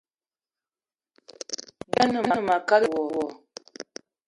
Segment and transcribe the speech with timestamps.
[1.89, 3.23] Dwé a ne ma a kalada wo.